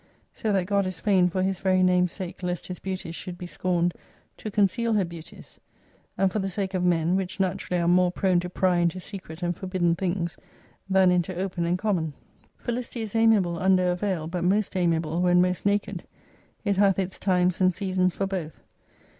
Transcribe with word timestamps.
So 0.33 0.51
that 0.53 0.65
God 0.65 0.87
is 0.87 0.99
fain 0.99 1.29
for 1.29 1.43
His 1.43 1.59
very 1.59 1.83
name's 1.83 2.11
sake 2.11 2.41
lest 2.41 2.65
His 2.65 2.79
beauties 2.79 3.13
should 3.13 3.37
be 3.37 3.45
scorned, 3.45 3.93
to 4.37 4.49
conceal 4.49 4.93
her 4.93 5.05
beauties: 5.05 5.59
and 6.17 6.31
for 6.31 6.39
the 6.39 6.49
sake 6.49 6.73
of 6.73 6.83
men, 6.83 7.15
which 7.15 7.39
naturally 7.39 7.79
are 7.79 7.87
more 7.87 8.11
prone 8.11 8.39
to 8.39 8.49
pry 8.49 8.77
into 8.77 8.99
secret 8.99 9.43
and 9.43 9.55
forbidden 9.55 9.95
things, 9.95 10.39
than 10.89 11.11
into 11.11 11.35
open 11.35 11.67
and 11.67 11.77
common. 11.77 12.13
Felicity 12.57 13.03
is 13.03 13.15
amiable 13.15 13.59
under 13.59 13.91
a 13.91 13.95
veil, 13.95 14.25
but 14.25 14.43
most 14.43 14.75
amiable 14.75 15.21
when 15.21 15.39
most 15.39 15.67
naked. 15.67 16.03
It 16.65 16.77
hath 16.77 16.97
its 16.97 17.19
times 17.19 17.61
and 17.61 17.71
seasons 17.71 18.15
for 18.15 18.25
both. 18.25 18.63